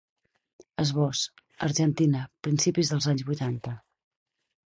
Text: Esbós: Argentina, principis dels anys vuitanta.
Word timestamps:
Esbós: 0.83 1.19
Argentina, 1.67 2.23
principis 2.47 2.91
dels 2.93 3.09
anys 3.13 3.23
vuitanta. 3.27 3.77